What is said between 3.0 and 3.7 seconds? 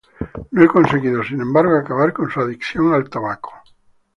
tabaco.